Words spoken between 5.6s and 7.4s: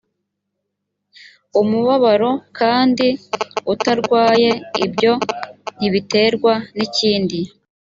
ntibiterwa n ikindi